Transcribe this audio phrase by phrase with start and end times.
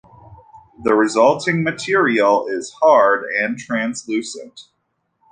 [0.81, 4.61] The resulting material is hard and translucent.